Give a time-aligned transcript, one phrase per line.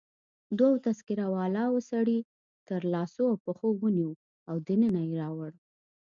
[0.57, 2.19] دوو تذکره والاو سړی
[2.67, 4.11] تر لاسو او پښو ونیو
[4.49, 5.51] او دننه يې راوړ.